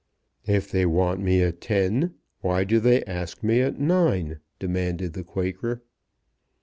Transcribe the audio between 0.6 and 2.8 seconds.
they want me at ten, why do